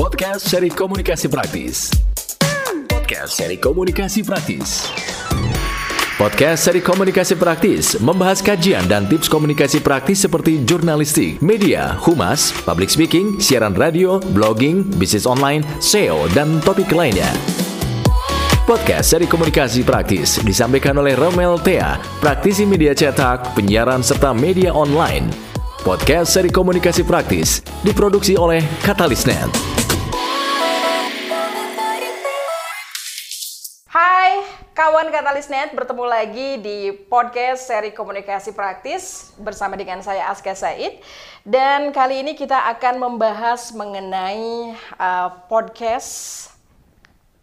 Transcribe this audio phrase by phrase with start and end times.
[0.00, 1.92] Podcast seri komunikasi praktis.
[2.88, 4.88] Podcast seri komunikasi praktis.
[6.16, 12.88] Podcast seri komunikasi praktis membahas kajian dan tips komunikasi praktis seperti jurnalistik, media, humas, public
[12.88, 17.28] speaking, siaran radio, blogging, bisnis online, SEO, dan topik lainnya.
[18.64, 25.28] Podcast seri komunikasi praktis disampaikan oleh Romel Thea, praktisi media cetak, penyiaran, serta media online.
[25.84, 29.69] Podcast seri komunikasi praktis diproduksi oleh Katalisnet.
[34.80, 36.78] Kawan Katalisnet, bertemu lagi di
[37.12, 41.04] podcast seri komunikasi praktis bersama dengan saya Aska Said.
[41.44, 46.48] Dan kali ini kita akan membahas mengenai uh, podcast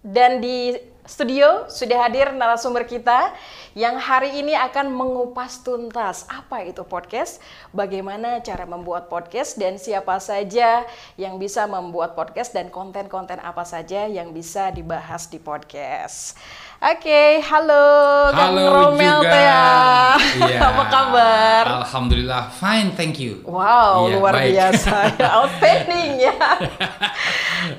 [0.01, 3.31] dan di studio sudah hadir narasumber kita
[3.77, 7.37] yang hari ini akan mengupas tuntas apa itu podcast,
[7.69, 10.89] bagaimana cara membuat podcast dan siapa saja
[11.21, 16.33] yang bisa membuat podcast dan konten-konten apa saja yang bisa dibahas di podcast.
[16.77, 17.89] Oke, halo,
[18.29, 19.33] Kang Halo Romel juga.
[19.33, 20.45] Tea.
[20.45, 20.59] Iya.
[20.69, 21.63] Apa kabar?
[21.81, 23.41] Alhamdulillah fine, thank you.
[23.41, 24.53] Wow, Iya, luar baik.
[24.53, 24.93] biasa.
[25.41, 26.37] Outstanding ya.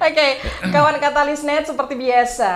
[0.03, 2.55] Oke, kawan Katalisnet seperti biasa,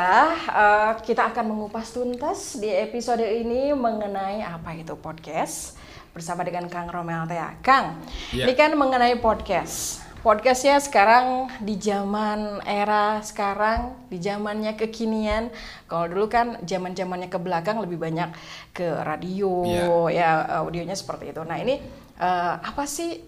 [0.51, 5.79] eh, kita akan mengupas tuntas di episode ini mengenai apa itu podcast
[6.11, 7.55] bersama dengan Kang Romel Tea.
[7.63, 8.03] Kang,
[8.35, 8.51] Iya.
[8.51, 10.03] ini kan mengenai podcast.
[10.23, 15.51] Podcastnya sekarang di zaman era sekarang, di zamannya kekinian.
[15.91, 18.31] Kalau dulu kan zaman zamannya ke belakang lebih banyak
[18.71, 21.43] ke radio, ya audionya seperti itu.
[21.43, 21.83] Nah ini
[22.23, 23.19] eh, apa sih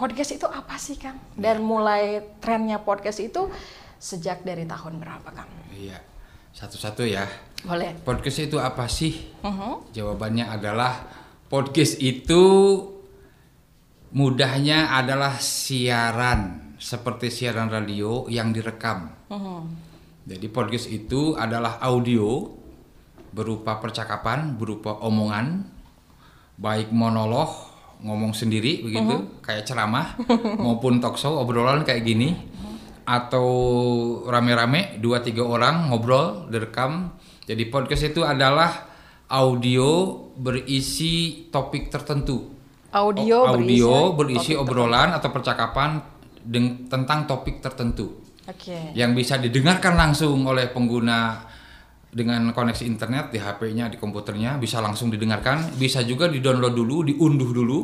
[0.00, 1.20] podcast itu apa sih Kang?
[1.36, 3.52] Dan mulai trennya podcast itu
[4.00, 5.52] sejak dari tahun berapa Kang?
[5.76, 6.00] Iya.
[6.56, 7.28] Satu-satu ya.
[7.68, 8.00] Boleh.
[8.00, 9.28] Podcast itu apa sih?
[9.44, 9.92] Mhm.
[9.92, 11.04] Jawabannya adalah
[11.52, 12.40] podcast itu
[14.14, 19.10] mudahnya adalah siaran seperti siaran radio yang direkam.
[19.26, 19.62] Mhm.
[20.24, 22.48] Jadi podcast itu adalah audio
[23.34, 25.66] berupa percakapan, berupa omongan,
[26.56, 27.50] baik monolog,
[28.00, 30.16] ngomong sendiri begitu, kayak ceramah,
[30.62, 32.38] maupun talkshow obrolan kayak gini,
[33.04, 33.48] atau
[34.24, 37.18] rame-rame dua tiga orang ngobrol direkam.
[37.44, 38.88] Jadi podcast itu adalah
[39.28, 42.53] audio berisi topik tertentu.
[42.94, 45.98] Audio, O- audio berisi topik obrolan atau percakapan
[46.86, 48.94] tentang topik tertentu Oke.
[48.94, 51.42] yang bisa didengarkan langsung oleh pengguna
[52.14, 57.50] dengan koneksi internet di HP-nya, di komputernya bisa langsung didengarkan, bisa juga di-download dulu, diunduh
[57.50, 57.78] dulu.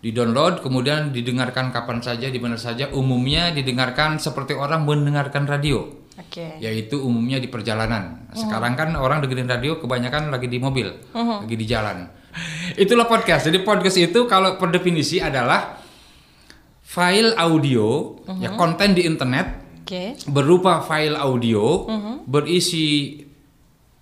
[0.00, 2.88] Di-download kemudian didengarkan kapan saja, di mana saja.
[2.92, 5.84] Umumnya didengarkan seperti orang mendengarkan radio,
[6.16, 6.56] Oke.
[6.60, 8.24] yaitu umumnya di perjalanan.
[8.32, 12.23] Sekarang kan orang dengerin radio kebanyakan lagi di mobil, lagi di jalan.
[12.82, 13.46] Itulah podcast.
[13.46, 15.78] Jadi podcast itu kalau per definisi adalah
[16.84, 19.46] file audio, ya konten di internet
[19.82, 20.14] Oke.
[20.30, 21.88] berupa file audio
[22.26, 23.18] berisi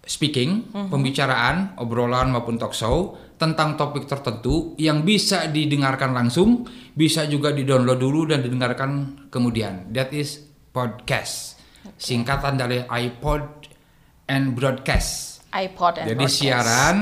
[0.03, 7.51] speaking, pembicaraan, obrolan maupun talk show tentang topik tertentu yang bisa didengarkan langsung, bisa juga
[7.51, 8.91] di-download dulu dan didengarkan
[9.31, 9.91] kemudian.
[9.91, 11.59] That is podcast.
[11.99, 13.67] Singkatan dari iPod
[14.31, 15.43] and broadcast.
[15.53, 16.39] iPod and Jadi podcast.
[16.39, 16.97] siaran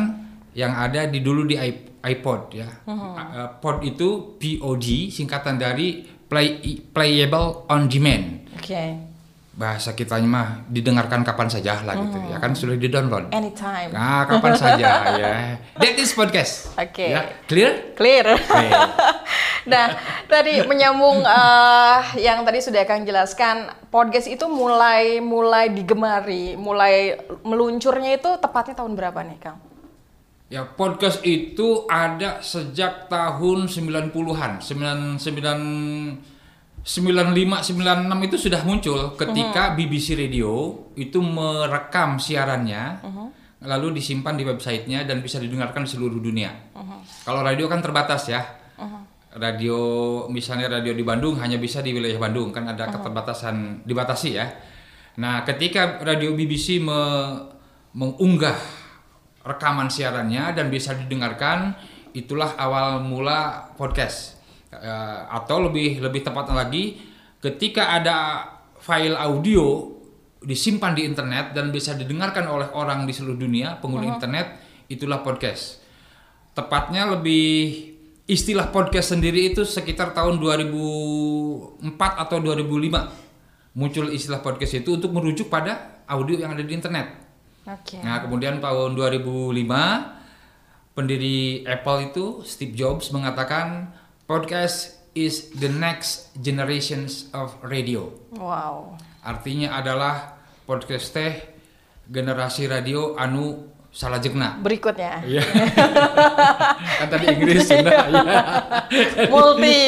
[0.55, 1.55] yang ada di dulu di
[2.01, 2.69] iPod ya.
[2.89, 6.63] Uh, pod itu POD singkatan dari play
[6.95, 9.11] playable on demand Oke.
[9.51, 13.91] bahasa kitanya mah didengarkan kapan saja lah gitu ya kan sudah di download Anytime.
[13.91, 14.89] nah kapan saja
[15.21, 17.11] ya that is podcast Oke.
[17.11, 18.33] ya clear Clear.
[18.33, 18.69] Oke.
[19.73, 19.93] nah,
[20.25, 28.17] tadi menyambung eh, yang tadi sudah Kang jelaskan, podcast itu mulai mulai digemari, mulai meluncurnya
[28.17, 29.61] itu tepatnya tahun berapa nih, Kang?
[30.51, 35.23] Ya podcast itu ada sejak tahun 90-an 99
[36.81, 40.51] 95 96 itu sudah muncul ketika BBC Radio
[40.97, 43.05] itu merekam siarannya
[43.61, 46.49] lalu disimpan di websitenya dan bisa didengarkan di seluruh dunia.
[47.21, 48.41] Kalau radio kan terbatas ya.
[49.31, 49.79] Radio
[50.27, 54.49] misalnya radio di Bandung hanya bisa di wilayah Bandung kan ada keterbatasan dibatasi ya.
[55.21, 57.47] Nah, ketika radio BBC me-
[57.93, 58.57] mengunggah
[59.51, 61.75] rekaman siarannya dan bisa didengarkan,
[62.15, 64.39] itulah awal mula podcast.
[64.71, 67.03] Eh, atau lebih lebih tepatnya lagi,
[67.43, 68.47] ketika ada
[68.79, 69.91] file audio
[70.41, 75.83] disimpan di internet dan bisa didengarkan oleh orang di seluruh dunia pengguna internet, itulah podcast.
[76.55, 77.91] Tepatnya lebih
[78.31, 85.47] istilah podcast sendiri itu sekitar tahun 2004 atau 2005 muncul istilah podcast itu untuk merujuk
[85.51, 87.30] pada audio yang ada di internet.
[87.69, 88.01] Oke.
[88.01, 89.53] Nah, kemudian tahun 2005
[90.97, 93.93] pendiri Apple itu Steve Jobs mengatakan
[94.25, 98.11] podcast is the next generations of radio.
[98.37, 98.97] Wow.
[99.21, 101.35] Artinya adalah podcast teh
[102.07, 104.59] generasi radio anu salah jegna.
[104.63, 105.21] Berikutnya.
[105.27, 105.43] Iya.
[107.03, 108.25] kan tadi Inggris Sunda ya.
[109.29, 109.79] Multi.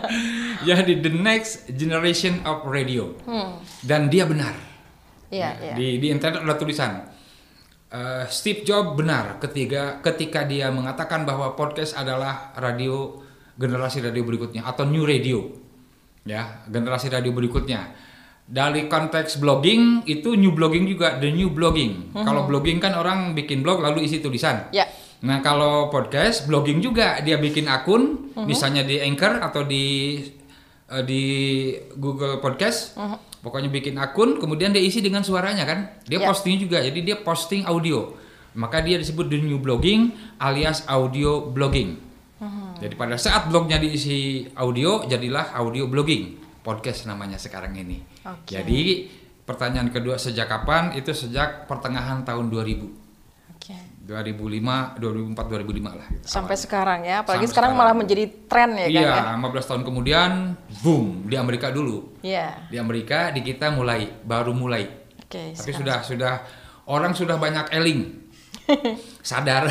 [0.68, 3.16] Jadi the next generation of radio.
[3.80, 4.69] Dan dia benar.
[5.30, 5.74] Iya, iya.
[5.78, 7.06] Di di internet ada tulisan
[7.90, 13.18] eh, Steve Jobs benar ketika ketika dia mengatakan bahwa podcast adalah radio
[13.58, 15.44] generasi radio berikutnya atau new radio.
[16.24, 17.96] Ya, generasi radio berikutnya.
[18.50, 22.10] Dari konteks blogging itu new blogging juga the new blogging.
[22.12, 24.68] Kalau blogging kan orang bikin blog lalu isi tulisan.
[24.74, 24.90] Ya.
[25.20, 30.16] Nah kalau podcast blogging juga dia bikin akun, misalnya di Anchor atau di
[30.88, 31.22] eh, di
[31.94, 32.96] Google Podcast,
[33.40, 36.28] pokoknya bikin akun, kemudian dia isi dengan suaranya kan, dia Ya.
[36.28, 38.12] posting juga, jadi dia posting audio,
[38.56, 42.10] maka dia disebut the new blogging alias audio blogging.
[42.80, 48.00] Jadi pada saat blognya diisi audio, jadilah audio blogging, podcast namanya sekarang ini.
[48.24, 48.56] Oke.
[48.56, 49.04] Jadi
[49.44, 50.96] pertanyaan kedua sejak kapan?
[50.96, 52.99] Itu sejak pertengahan tahun 2000.
[53.60, 53.76] Oke.
[54.08, 56.06] 2005, 2004, 2005 lah.
[56.08, 56.24] gitu.
[56.24, 56.64] Sampai Awalnya.
[56.64, 57.86] sekarang ya, apalagi Sampai sekarang sekarang.
[57.86, 59.36] malah menjadi tren ya kan Iya, ya.
[59.36, 60.30] 15 tahun kemudian,
[60.80, 62.16] boom, di Amerika dulu.
[62.20, 62.66] Iya.
[62.66, 64.88] Di Amerika, di kita mulai, baru mulai.
[65.20, 65.52] Oke.
[65.52, 66.32] Tapi sekarang- sudah, sudah,
[66.86, 68.00] orang sudah banyak eling.
[69.22, 69.68] Sadar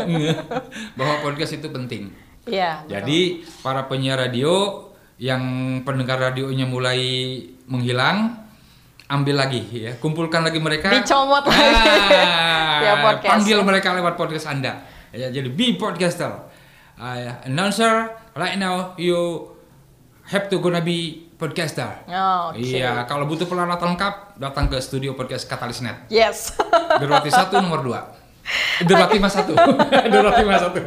[0.98, 2.14] bahwa podcast itu penting.
[2.46, 2.84] Iya.
[2.84, 2.90] betul.
[2.94, 3.20] Jadi,
[3.60, 4.86] para penyiar radio
[5.18, 5.42] yang
[5.82, 7.00] pendengar radionya mulai
[7.66, 8.48] menghilang,
[9.10, 10.86] ambil lagi ya, kumpulkan lagi mereka.
[10.88, 11.74] Dicomot lagi.
[11.74, 13.30] Ah, Ya, podcast.
[13.36, 14.86] Panggil mereka lewat podcast Anda.
[15.10, 16.48] Ya, jadi be podcaster.
[16.94, 19.50] Uh, announcer, right now you
[20.30, 21.88] have to gonna be podcaster.
[22.06, 22.62] Oh, Oke.
[22.62, 26.06] Iya, kalau butuh peralatan lengkap, datang ke studio podcast Katalisnet.
[26.12, 26.54] Yes.
[27.00, 28.00] Derwati satu nomor dua.
[28.80, 29.52] Derwati mas satu.
[30.12, 30.80] Derwati mas satu.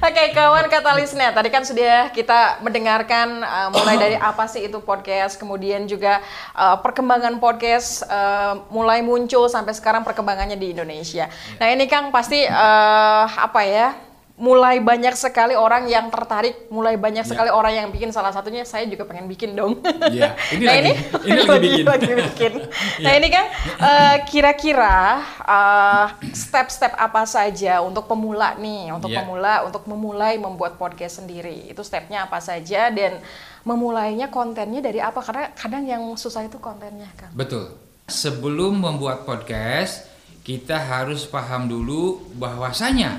[0.00, 1.34] Oke, kawan Katalisnet.
[1.34, 6.22] Tadi kan sudah kita mendengarkan uh, mulai dari apa sih itu podcast, kemudian juga
[6.54, 11.26] uh, perkembangan podcast uh, mulai muncul sampai sekarang perkembangannya di Indonesia.
[11.58, 14.05] Nah, ini Kang pasti uh, apa ya?
[14.36, 17.30] Mulai banyak sekali orang yang tertarik, mulai banyak Ya.
[17.32, 19.80] sekali orang yang bikin salah satunya saya juga pengen bikin dong.
[20.06, 20.92] Iya, ini nah lagi- ini,
[21.24, 21.84] ini lagi bikin.
[21.86, 22.52] lagi bikin.
[23.08, 23.44] Nah ini kan
[23.80, 24.96] eh, kira-kira
[25.40, 29.24] eh, step-step apa saja untuk pemula nih, untuk Iya.
[29.24, 31.66] pemula untuk memulai membuat podcast sendiri.
[31.66, 33.16] Itu stepnya apa saja dan
[33.64, 35.18] memulainya kontennya dari apa?
[35.18, 37.32] Karena kadang yang susah itu kontennya kan.
[37.32, 37.72] Betul.
[38.04, 40.04] Sebelum membuat podcast,
[40.44, 43.18] kita harus paham dulu bahwasanya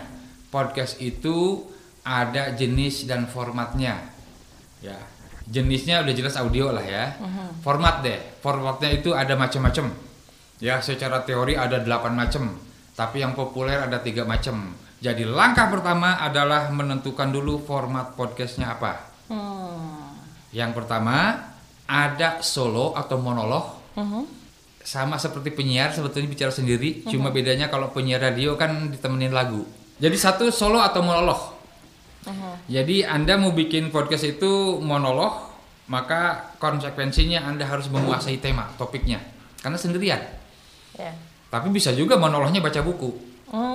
[0.58, 1.70] podcast itu
[2.02, 4.02] ada jenis dan formatnya.
[4.82, 4.98] Ya,
[5.46, 7.14] jenisnya udah jelas audio lah ya.
[7.62, 9.94] Format deh, formatnya itu ada macam-macam.
[10.58, 12.58] Ya, secara teori ada 8 macam,
[12.98, 14.74] tapi yang populer ada tiga macam.
[14.98, 19.14] Jadi langkah pertama adalah menentukan dulu format podcastnya apa.
[20.50, 21.38] Yang pertama
[21.86, 23.78] ada solo atau monolog.
[24.88, 29.68] Sama seperti penyiar sebetulnya bicara sendiri, cuma bedanya kalau penyiar radio kan ditemenin lagu.
[29.98, 31.58] Jadi satu solo atau monolog.
[32.68, 35.48] Jadi Anda mau bikin podcast itu monolog,
[35.88, 39.24] maka konsekuensinya Anda harus menguasai tema, topiknya.
[39.64, 40.22] Karena sendirian.
[41.00, 41.16] Ya.
[41.48, 43.10] Tapi bisa juga monolognya baca buku.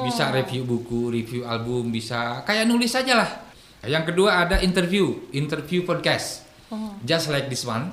[0.05, 3.31] Bisa review buku, review album, bisa kayak nulis saja lah.
[3.83, 6.45] Yang kedua ada interview, interview podcast.
[7.05, 7.93] Just like this one,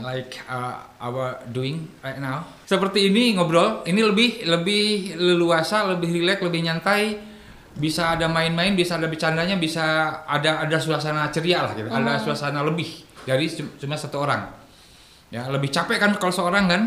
[0.00, 2.40] like uh, our doing right now.
[2.64, 7.27] Seperti ini ngobrol, ini lebih lebih leluasa, lebih rileks, lebih nyantai.
[7.78, 9.84] Bisa ada main-main, bisa ada bercandanya, bisa
[10.26, 11.86] ada ada suasana ceria lah gitu.
[11.86, 12.90] Ada suasana lebih
[13.22, 14.50] dari cum- cuma satu orang.
[15.30, 16.82] Ya, lebih capek kan kalau seorang kan.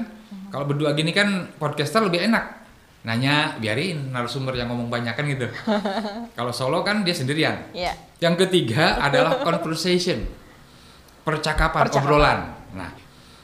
[0.51, 2.59] Kalau berdua gini kan podcaster lebih enak.
[3.01, 5.47] Nanya, biarin narasumber yang ngomong banyak kan gitu.
[6.37, 7.71] kalau solo kan dia sendirian.
[7.71, 7.95] Iya.
[8.19, 10.27] Yang ketiga adalah conversation.
[11.23, 12.03] Percakapan, Percakapan.
[12.03, 12.39] obrolan.
[12.75, 12.91] Nah,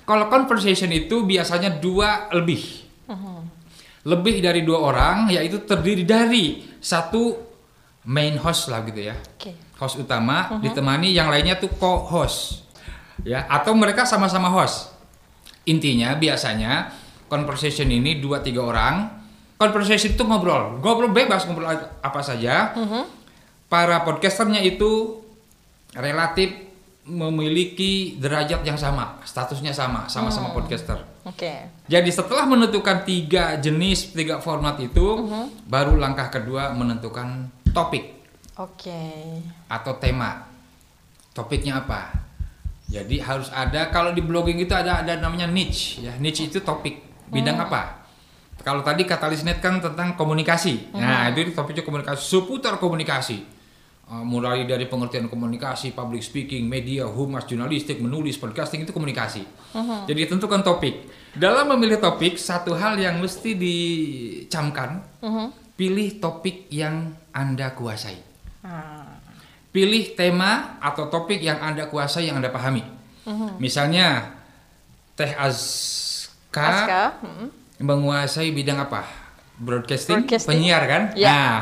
[0.04, 2.60] kalau conversation itu biasanya dua lebih.
[4.04, 7.38] Lebih dari dua orang, yaitu terdiri dari satu
[8.08, 9.16] main host lah gitu ya.
[9.16, 9.54] Oke.
[9.78, 12.66] host utama ditemani yang lainnya tuh co-host.
[13.26, 14.94] Ya atau mereka sama-sama host.
[15.68, 16.94] Intinya biasanya
[17.28, 19.10] conversation ini dua tiga orang
[19.58, 20.80] conversation itu ngobrol.
[20.80, 22.74] Ngobrol bebas ngobrol apa saja.
[23.68, 25.20] Para podcasternya itu
[25.92, 26.67] relatif
[27.08, 31.72] memiliki derajat yang sama statusnya sama sama-sama podcaster Oke.
[31.88, 35.28] jadi setelah menentukan tiga jenis tiga format itu
[35.66, 38.18] baru langkah kedua menentukan topik
[38.58, 39.38] Oke.
[39.70, 40.50] atau tema.
[41.38, 42.10] Topiknya apa?
[42.90, 46.18] Jadi harus ada kalau di blogging itu ada ada namanya niche ya.
[46.18, 46.98] Niche itu topik
[47.30, 48.02] bidang apa?
[48.66, 50.90] Kalau tadi Katalisnet kan tentang komunikasi.
[50.98, 53.46] Nah, itu topiknya komunikasi seputar komunikasi.
[54.08, 59.44] Uh, mulai dari pengertian komunikasi, public speaking, media, humas, jurnalistik, menulis, podcasting itu komunikasi.
[60.08, 61.12] Jadi tentukan topik.
[61.36, 65.04] Dalam memilih topik, satu hal yang mesti dicamkan,
[65.76, 68.16] pilih topik yang Anda kuasai.
[68.64, 69.20] Ah,
[69.76, 72.88] Pilih tema atau topik yang Anda kuasai, yang Anda pahami.
[73.60, 74.40] Misalnya,
[75.20, 77.48] Teh Azka, Aska, mm,
[77.84, 79.04] menguasai bidang apa?
[79.60, 80.48] Broadcasting, Broadcasting.
[80.48, 81.04] penyiar kan?
[81.20, 81.28] Ya.
[81.28, 81.54] Nah,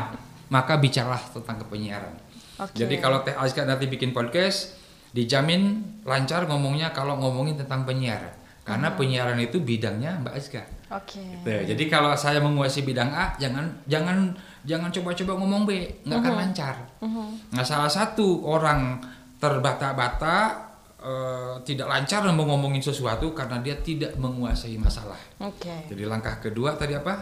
[0.46, 2.22] maka bicaralah tentang kepenyiaran.
[2.56, 2.72] Oke.
[2.74, 4.76] Jadi kalau Teh Azka nanti bikin podcast,
[5.10, 8.32] dijamin lancar ngomongnya kalau ngomongin tentang penyiar.
[8.66, 8.98] Karena Hmm.
[8.98, 10.62] penyiaran itu bidangnya Mbak Azka.
[10.90, 11.22] Oke.
[11.46, 14.34] Tuh, jadi kalau saya menguasai bidang A, jangan jangan
[14.66, 15.70] jangan coba-coba ngomong B,
[16.02, 16.74] nggak akan lancar.
[17.54, 18.98] Nah, salah satu orang
[19.38, 25.18] terbata-bata eh, tidak lancar mau ngomongin sesuatu karena dia tidak menguasai masalah.
[25.38, 25.86] Oke.
[25.86, 27.14] Jadi langkah kedua tadi apa?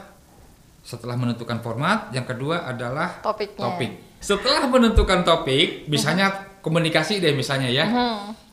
[0.80, 3.60] Setelah menentukan format, yang kedua adalah Topiknya.
[3.60, 3.92] topik.
[4.20, 7.84] Setelah menentukan topik, misalnya komunikasi deh misalnya ya.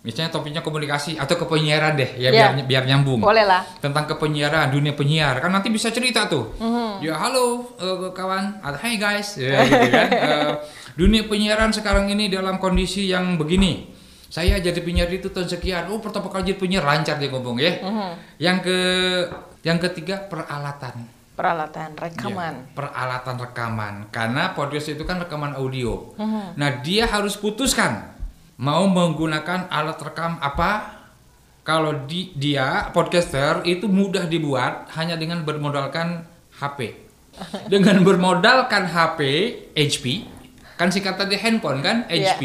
[0.02, 2.50] Misalnya topiknya komunikasi atau kepenyiaran deh ya Ya.
[2.52, 3.22] biar biar nyambung.
[3.22, 3.62] Boleh lah.
[3.78, 6.58] Tentang kepenyiaran, dunia penyiar kan nanti bisa cerita tuh.
[7.00, 10.08] Ya halo eh, kawan, atau hey guys, ya, gitu kan.
[10.28, 10.52] Eh,
[10.98, 13.94] dunia penyiaran sekarang ini dalam kondisi yang begini.
[14.28, 15.92] Saya jadi penyiar itu tahun sekian.
[15.92, 17.74] Oh, pertama kali jadi penyiar lancar dia ngomong ya.
[18.40, 18.78] Yang ke
[19.62, 21.21] yang ketiga peralatan.
[21.32, 22.54] Peralatan rekaman.
[22.54, 26.12] Ya, peralatan rekaman karena podcast itu kan rekaman audio.
[26.54, 28.12] Nah, dia harus putuskan
[28.56, 31.02] mau menggunakan alat rekam apa.
[31.62, 36.26] Kalau di, dia podcaster itu mudah dibuat hanya dengan bermodalkan
[36.58, 36.98] HP.
[37.72, 39.20] Dengan bermodalkan HP
[39.72, 40.04] HP
[40.76, 42.34] kan singkatan di handphone kan Iya.
[42.34, 42.42] HP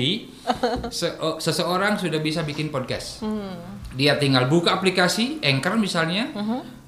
[0.94, 3.24] se- oh, seseorang sudah bisa bikin podcast.
[3.96, 6.28] Dia tinggal buka aplikasi Anchor misalnya,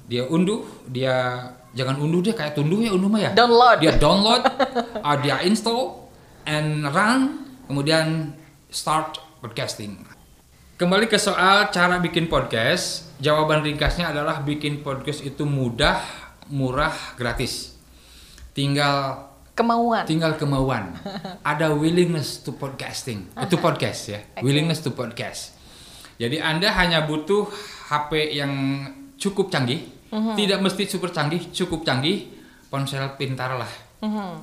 [0.05, 1.41] dia unduh, dia
[1.73, 3.31] jangan unduh dia kayak tunduh ya unduh mah ya.
[3.37, 3.77] Download.
[3.77, 4.41] Dia download,
[5.05, 6.09] ah, dia install
[6.49, 8.33] and run, kemudian
[8.73, 10.01] start podcasting.
[10.79, 15.99] Kembali ke soal cara bikin podcast, jawaban ringkasnya adalah bikin podcast itu mudah,
[16.47, 17.75] murah, gratis.
[18.55, 20.07] Tinggal Kemauan.
[20.07, 20.95] tinggal kemauan
[21.43, 25.51] ada willingness to podcasting to podcast ya willingness to podcast
[26.15, 27.43] jadi anda hanya butuh
[27.91, 28.51] HP yang
[29.19, 32.29] cukup canggih tidak mesti super canggih cukup canggih
[32.69, 33.71] ponsel pintar lah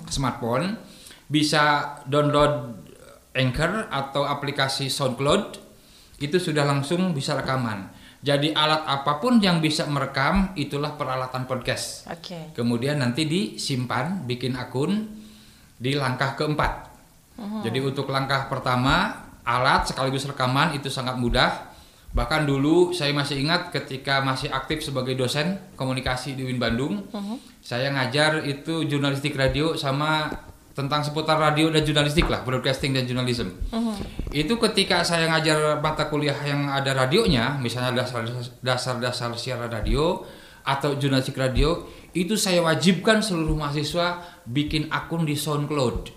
[0.06, 0.78] smartphone
[1.26, 2.87] bisa download
[3.37, 5.44] Anchor atau aplikasi SoundCloud
[6.23, 7.92] itu sudah langsung bisa rekaman
[8.26, 12.50] jadi alat apa pun yang bisa merekam itulah peralatan podcast Oke.
[12.58, 15.06] Kemudian nanti disimpan, bikin akun
[15.78, 16.90] di langkah keempat.
[17.37, 21.75] Jadi untuk langkah pertama, alat sekaligus rekaman itu sangat mudah.
[22.16, 27.04] Bahkan dulu saya masih ingat ketika masih aktif sebagai dosen komunikasi di UIN Bandung,
[27.61, 30.32] saya ngajar itu jurnalistik radio sama
[30.73, 33.52] tentang seputar radio dan jurnalistik lah, broadcasting dan journalism.
[34.32, 38.25] Itu ketika saya ngajar mata kuliah yang ada radionya, misalnya dasar
[38.64, 40.25] dasar-dasar siaran radio
[40.64, 41.85] atau jurnalistik radio,
[42.16, 46.16] itu saya wajibkan seluruh mahasiswa bikin akun di SoundCloud.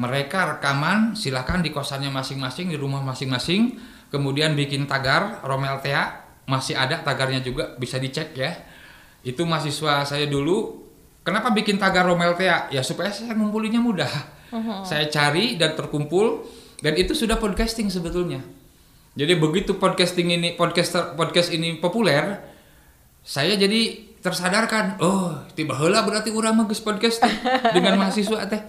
[0.00, 3.76] Mereka rekaman silahkan di kosannya masing-masing, di rumah masing-masing,
[4.08, 8.52] kemudian bikin tagar Romel Tea, masih ada tagarnya juga bisa dicek ya.
[9.22, 10.88] Itu mahasiswa saya dulu
[11.28, 12.72] Kenapa bikin tagar Romel Tea?
[12.72, 14.08] Ya supaya saya ngumpulinnya mudah.
[14.80, 16.48] Saya cari dan terkumpul
[16.80, 18.40] dan itu sudah podcasting sebetulnya.
[19.12, 22.40] Jadi begitu podcasting ini podcaster podcast ini populer,
[23.20, 27.34] saya jadi tersadarkan, oh tiba heula berarti urang mah podcasting
[27.76, 28.62] dengan mahasiswa teh.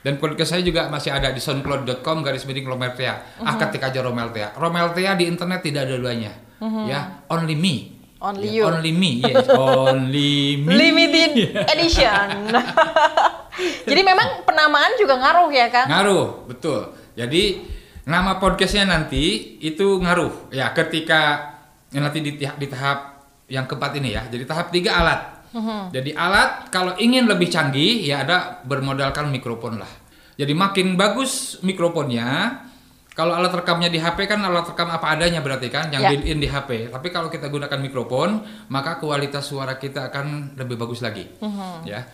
[0.00, 3.44] Dan podcast saya juga masih ada di soundcloud.com garis miring Romeltea.
[3.44, 4.56] Ah ketik aja Romeltea.
[4.56, 6.32] Romeltea di internet tidak ada duanya.
[6.60, 8.00] Ya, only me.
[8.20, 8.64] Only Ya, you.
[8.68, 9.48] Only me, yes.
[9.48, 10.76] Only me.
[10.76, 11.32] Limited
[11.72, 12.52] edition.
[13.88, 15.88] Jadi memang penamaan juga ngaruh ya, Kang?
[15.88, 16.92] Ngaruh, betul.
[17.16, 17.64] Jadi
[18.04, 20.52] nama podcastnya nanti itu ngaruh.
[20.52, 21.48] Ya, ketika
[21.88, 24.28] ya, nanti di, di tahap yang keempat ini ya.
[24.28, 25.39] Jadi tahap tiga alat.
[25.90, 29.90] Jadi alat kalau ingin lebih canggih ya ada bermodalkan mikrofon lah.
[30.38, 32.62] Jadi makin bagus mikrofonnya.
[33.10, 36.10] Kalau alat rekamnya di HP kan alat rekam apa adanya berarti kan yang Ya.
[36.14, 36.88] built-in di HP.
[36.88, 38.40] Tapi kalau kita gunakan mikrofon,
[38.70, 41.26] maka kualitas suara kita akan lebih bagus lagi.
[41.84, 42.06] Ya.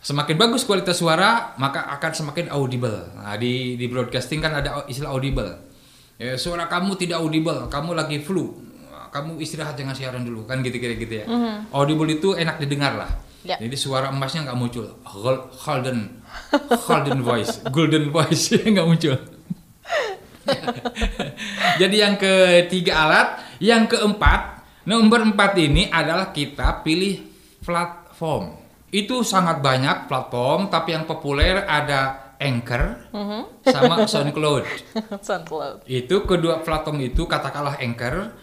[0.00, 3.12] Semakin bagus kualitas suara, maka akan semakin audible.
[3.16, 5.60] Nah, di di broadcasting kan ada istilah audible.
[6.20, 8.60] Ya, suara kamu tidak audible, kamu lagi flu.
[9.10, 11.26] Kamu istirahat jangan siaran dulu kan gitu kira gitu ya.
[11.70, 13.10] Audible itu enak didengar lah.
[13.40, 13.56] Ya.
[13.56, 14.86] Jadi suara emasnya nggak muncul.
[15.02, 16.20] Gol- Golden,
[16.84, 19.16] golden voice, golden voice nggak muncul.
[21.80, 24.40] Jadi yang ketiga alat, yang keempat,
[24.84, 27.22] nomor empat ini adalah kita pilih
[27.60, 28.56] platform.
[28.90, 33.12] Itu sangat banyak platform, tapi yang populer ada Anchor
[33.62, 34.64] sama SoundCloud.
[35.16, 35.86] SoundCloud.
[35.86, 38.34] Itu kedua platform itu katakanlah Anchor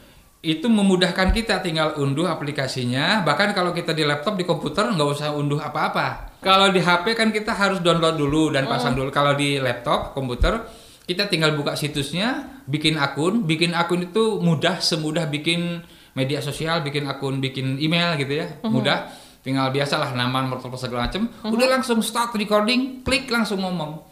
[0.46, 3.26] itu memudahkan kita tinggal unduh aplikasinya.
[3.26, 6.38] Bahkan kalau kita di laptop di komputer nggak usah unduh apa-apa.
[6.40, 9.10] Kalau di HP kan kita harus download dulu dan pasang dulu.
[9.10, 10.62] Kalau di laptop komputer
[11.10, 13.50] kita tinggal buka situsnya bikin akun.
[13.50, 15.82] Bikin akun itu mudah semudah bikin
[16.14, 18.48] media sosial bikin akun bikin email gitu ya.
[18.62, 19.10] Mudah.
[19.42, 21.26] Tinggal biasalah nama nomor telepon segala macem.
[21.48, 24.06] Udah langsung start recording klik langsung ngomong.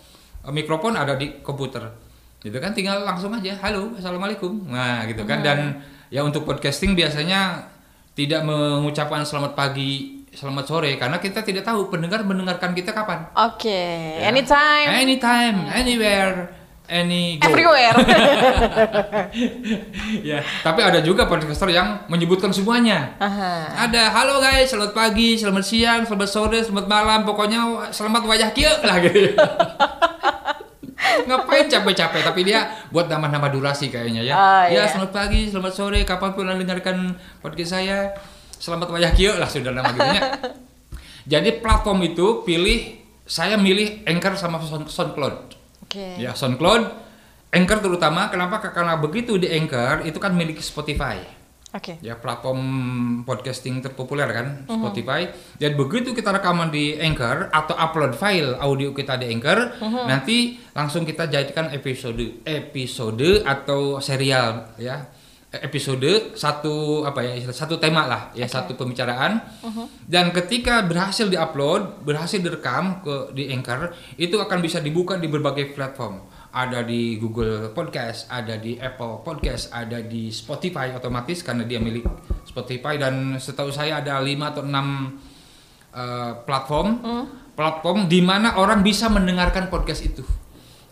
[0.50, 2.05] Mikrofon ada di komputer
[2.46, 4.70] gitu kan tinggal langsung aja halo assalamualaikum.
[4.70, 5.42] Nah gitu kan.
[5.42, 5.82] Dan
[6.14, 7.66] ya untuk podcasting biasanya
[8.14, 13.26] tidak mengucapkan selamat pagi selamat sore karena kita tidak tahu pendengar mendengarkan kita kapan.
[13.34, 14.30] Oke, Ya.
[14.30, 16.54] anytime, anytime anywhere
[16.86, 17.50] any go.
[17.50, 17.98] Everywhere.
[20.30, 23.18] ya tapi ada juga podcaster yang menyebutkan semuanya.
[23.18, 23.90] Aha.
[23.90, 28.70] ada halo guys selamat pagi selamat siang selamat sore selamat malam pokoknya selamat wajah kia
[28.86, 29.34] lah gitu
[31.24, 32.22] ngapain capek-capek?
[32.28, 34.34] Tapi dia buat nama-nama durasi kayaknya ya.
[34.36, 34.84] Oh, ya iya.
[34.92, 36.00] selamat pagi selamat sore.
[36.04, 38.12] Kapan pun anda dengarkan podcast saya
[38.60, 40.22] selamat wajah kia lah sudah nama gitunya
[41.36, 45.36] jadi platform itu pilih saya milih Anchor sama Sound- SoundCloud.
[45.86, 46.18] Oke.
[46.22, 46.84] ya SoundCloud
[47.56, 48.28] Anchor terutama.
[48.28, 48.60] Kenapa?
[48.60, 51.45] Karena begitu di Anchor itu kan milik Spotify
[51.76, 52.00] Oke.
[52.00, 52.64] ya platform
[53.28, 55.28] podcasting terpopuler kan Spotify.
[55.60, 61.04] Dan begitu kita rekaman di Anchor atau upload file audio kita di Anchor nanti langsung
[61.04, 65.04] kita jadikan episode episode atau serial ya.
[65.56, 69.40] Episode satu apa ya satu tema lah ya satu pembicaraan.
[70.08, 75.76] Dan ketika berhasil diupload berhasil direkam ke di Anchor itu akan bisa dibuka di berbagai
[75.76, 76.24] platform
[76.56, 82.08] ada di Google Podcast, ada di Apple Podcast, ada di Spotify otomatis karena dia milik
[82.48, 86.90] Spotify dan setahu saya ada 5 atau 6 eh, platform
[87.56, 90.24] platform di mana orang bisa mendengarkan podcast itu.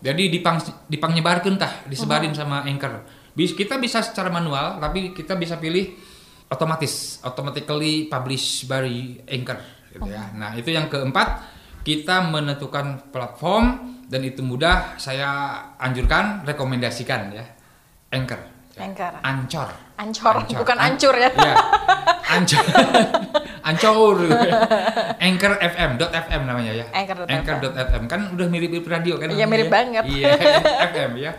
[0.04, 3.04] Jadi dipang dipangyebarkeun tah, disebarin sama Anchor.
[3.32, 5.96] Bis, kita bisa secara manual tapi kita bisa pilih
[6.52, 8.84] otomatis, automatically publish by
[9.24, 9.58] Anchor
[9.96, 10.28] gitu ya.
[10.34, 11.53] Nah, itu yang keempat,
[11.84, 17.44] kita menentukan platform dan itu mudah saya anjurkan rekomendasikan ya.
[18.08, 18.40] Anchor.
[18.74, 18.80] Ya.
[18.88, 19.12] Anchor.
[19.22, 19.70] Ancor.
[19.94, 21.30] Ancor, bukan ancur ya.
[21.30, 21.54] Iya.
[22.34, 22.64] Ancor.
[23.68, 24.16] Ancor.
[25.22, 26.86] Anchor FM, dot FM namanya ya.
[26.90, 27.30] Anchor.fm.
[27.30, 29.30] Anchor.fm kan udah mirip-mirip radio kan.
[29.30, 29.72] Iya, mirip ya?
[29.72, 30.04] banget.
[30.10, 30.32] Iya,
[30.90, 31.32] FM ya.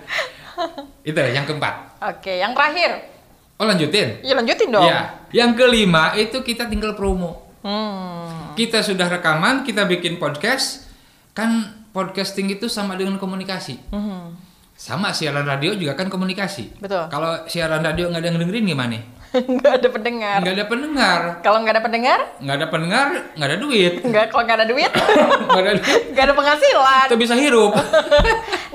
[1.10, 1.99] Itu yang keempat.
[2.15, 3.15] Oke, yang terakhir.
[3.55, 4.19] Oh lanjutin.
[4.19, 4.84] Ya lanjutin dong.
[4.84, 5.31] Iya.
[5.31, 7.44] Yang kelima itu kita tinggal promo.
[7.65, 8.54] Hmm.
[8.54, 10.86] Kita sudah rekaman, kita bikin podcast.
[11.34, 13.89] Kan podcasting itu sama dengan komunikasi.
[13.89, 14.38] Mhm.
[14.75, 16.78] Sama siaran radio juga kan komunikasi.
[16.78, 17.10] Betul.
[17.10, 18.99] Kalau siaran radio nggak ada yang dengerin gimana?
[19.55, 20.38] nggak ada pendengar.
[20.41, 21.19] Nggak ada pendengar.
[21.43, 23.93] Kalau nggak ada pendengar, Nggak ada pendengar, nggak ada duit.
[24.09, 24.91] nggak kalau nggak ada duit,
[25.51, 26.01] Nggak ada duit.
[26.11, 27.05] nggak ada penghasilan.
[27.11, 27.71] Kita bisa hirup.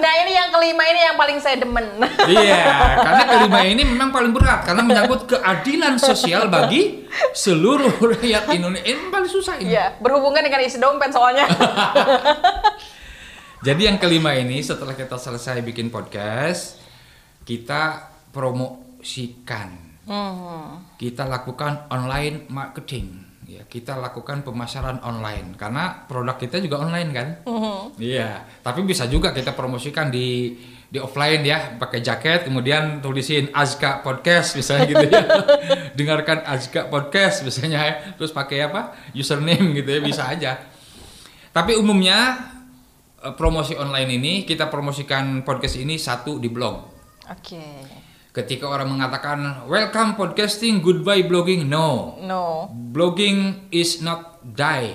[0.01, 1.87] Nah ini yang kelima ini yang paling saya demen.
[2.29, 2.61] iya,
[2.97, 8.87] karena kelima ini memang paling berat karena menyangkut keadilan sosial bagi seluruh rakyat Indonesia.
[8.87, 9.77] Ini paling susah ini.
[9.77, 11.45] Iya, berhubungan dengan isi dompet soalnya.
[13.61, 16.81] Jadi yang kelima ini setelah kita selesai bikin podcast,
[17.45, 19.90] kita promosikan.
[20.09, 20.81] Hmm.
[20.97, 23.29] Kita lakukan online marketing.
[23.51, 27.29] Ya, kita lakukan pemasaran online karena produk kita juga online kan.
[27.99, 30.55] Iya, tapi bisa juga kita promosikan di
[30.91, 35.23] di offline ya, pakai jaket kemudian tulisin Azka Podcast misalnya gitu ya.
[35.99, 37.95] Dengarkan Azka Podcast misalnya ya.
[38.15, 38.95] Terus pakai apa?
[39.19, 40.59] username gitu ya, bisa aja.
[41.51, 42.39] Tapi umumnya
[43.23, 46.87] eh, promosi online ini kita promosikan podcast ini satu di blog.
[47.27, 48.00] Oke.
[48.31, 52.15] Ketika orang mengatakan welcome podcasting, goodbye blogging, no.
[52.23, 52.71] No.
[52.71, 54.95] Blogging is not die.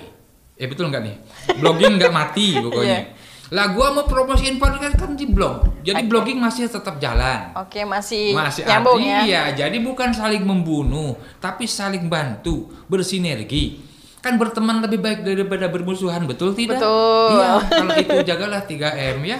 [0.56, 1.16] Eh betul nggak nih?
[1.60, 3.12] Blogging nggak mati pokoknya.
[3.52, 5.84] Lah gua mau promosiin podcast kan di blog.
[5.84, 6.08] Jadi Oke.
[6.08, 7.52] blogging masih tetap jalan.
[7.60, 9.20] Oke, masih, Masih nyambung ya.
[9.22, 13.85] iya, jadi bukan saling membunuh, tapi saling bantu, bersinergi.
[14.26, 16.82] Kan berteman lebih baik daripada bermusuhan, betul tidak?
[16.82, 17.38] Betul.
[17.38, 19.38] Iya, kalau itu jagalah 3M ya.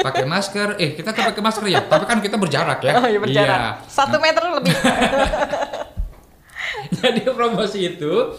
[0.00, 0.80] Pakai masker.
[0.80, 2.96] Eh, kita kan pakai masker ya, tapi kan kita berjarak ya.
[2.96, 3.84] Oh iya berjarak.
[3.84, 3.84] Iya.
[3.84, 4.72] Satu meter lebih.
[7.04, 8.32] Jadi promosi itu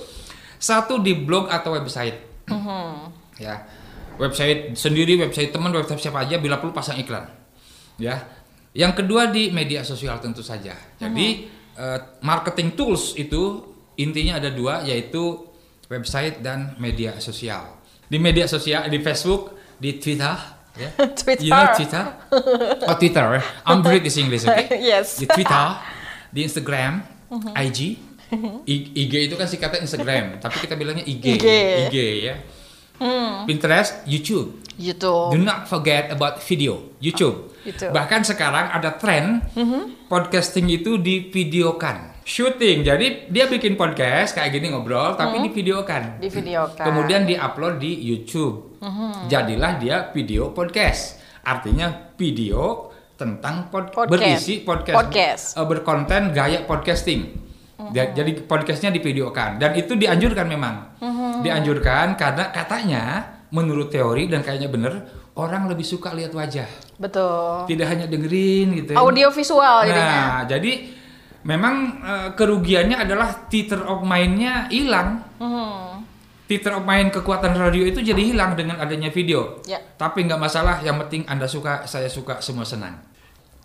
[0.57, 2.49] satu di blog atau website.
[2.49, 3.13] Mhm.
[3.37, 3.69] Ya.
[4.17, 7.29] Website sendiri, website teman, website siapa aja bila perlu pasang iklan.
[8.01, 8.25] Ya.
[8.73, 10.73] Yang kedua di media sosial tentu saja.
[10.97, 11.45] Jadi
[11.77, 13.61] eh, marketing tools itu
[14.01, 15.53] intinya ada dua yaitu
[15.87, 17.77] website dan media sosial.
[18.05, 20.33] Di media sosial di Facebook, di Twitter,
[20.77, 20.89] ya.
[21.19, 21.41] Twitter.
[21.41, 22.05] You know Twitter?
[22.89, 23.27] Oh Twitter.
[23.65, 24.69] I'm British English, oke?
[24.81, 25.17] Yes.
[25.17, 25.65] Di Twitter,
[26.29, 27.01] di Instagram,
[27.57, 27.79] IG,
[28.65, 31.47] I- IG itu kan singkatan Instagram, tapi kita bilangnya IG, IG.
[31.89, 32.35] IG ya.
[33.45, 34.63] Pinterest, YouTube.
[34.75, 35.35] YouTube.
[35.35, 37.51] Do not forget about video, YouTube.
[37.63, 37.91] YouTube.
[37.91, 39.39] Bahkan sekarang ada tren
[40.07, 42.14] podcasting itu divideokan.
[42.25, 46.17] Shooting, jadi dia bikin podcast kayak gini ngobrol, tapi divideokan.
[46.17, 46.81] Divideokan.
[46.81, 48.81] Kemudian diupload di YouTube.
[49.29, 51.21] Jadilah dia video podcast.
[51.45, 51.85] Artinya
[52.17, 54.09] video tentang pod- Podcast.
[54.09, 55.43] berisi podcast, Podcast.
[55.53, 57.45] eh, berkonten gaya podcasting.
[57.93, 60.97] Ja- Jadi podcastnya divideokan dan itu dianjurkan memang,
[61.39, 63.03] dianjurkan karena katanya
[63.53, 64.93] menurut teori dan kayaknya bener
[65.37, 66.65] orang lebih suka lihat wajah,
[66.97, 67.69] Betul.
[67.69, 68.91] tidak hanya dengerin gitu.
[68.91, 68.97] ya.
[68.97, 70.01] Audio visual jadinya.
[70.01, 70.71] Nah, jadi
[71.45, 75.21] memang eh, kerugiannya adalah theater of mind-nya hilang.
[75.37, 76.03] Hmm.
[76.45, 79.61] Theater of mind kekuatan radio itu jadi hilang dengan adanya video.
[79.65, 79.81] Ya.
[79.97, 83.01] Tapi nggak masalah, yang penting Anda suka, saya suka, semua senang.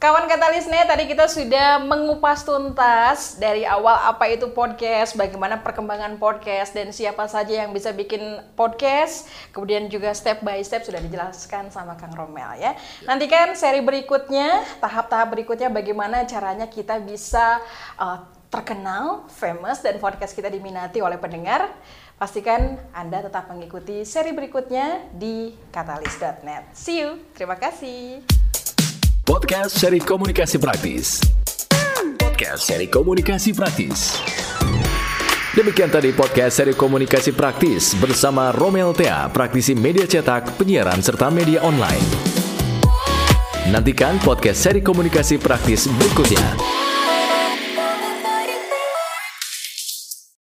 [0.00, 6.72] Kawan Katalisnet, tadi kita sudah mengupas tuntas dari awal apa itu podcast, bagaimana perkembangan podcast,
[6.72, 9.28] dan siapa saja yang bisa bikin podcast.
[9.52, 12.72] Kemudian juga step by step sudah dijelaskan sama Kang Romel ya.
[13.04, 17.60] Nantikan seri berikutnya, tahap-tahap berikutnya bagaimana caranya kita bisa
[18.00, 21.76] uh, terkenal, famous, dan podcast kita diminati oleh pendengar.
[22.16, 26.72] Pastikan Anda tetap mengikuti seri berikutnya di katalis.net.
[26.72, 28.39] See you, terima kasih.
[29.30, 31.22] Podcast seri komunikasi praktis.
[32.18, 34.18] Podcast seri komunikasi praktis.
[35.54, 41.62] Demikian tadi podcast seri komunikasi praktis bersama Romel Tea, praktisi media cetak, penyiaran serta media
[41.62, 42.02] online.
[43.70, 46.79] Nantikan podcast seri komunikasi praktis berikutnya.